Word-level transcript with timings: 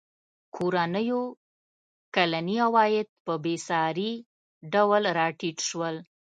کورنیو 0.55 1.21
کلني 2.15 2.55
عواید 2.67 3.07
په 3.25 3.33
بېساري 3.43 4.13
ډول 4.73 5.03
راټیټ 5.17 5.57
شول. 5.69 5.95